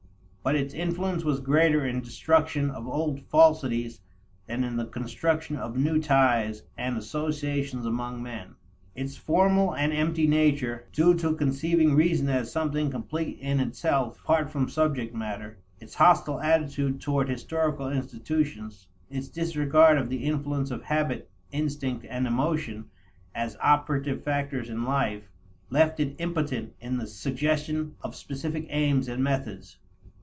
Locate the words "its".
0.55-0.73, 8.95-9.15, 15.79-15.93, 19.11-19.27